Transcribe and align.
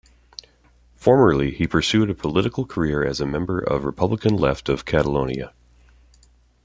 Formerly, 0.95 1.51
he 1.51 1.67
pursued 1.67 2.09
a 2.09 2.15
political 2.15 2.65
career 2.65 3.03
as 3.05 3.21
a 3.21 3.25
member 3.27 3.59
of 3.59 3.85
Republican 3.85 4.35
Left 4.35 4.67
of 4.67 4.83
Catalonia. 4.83 5.53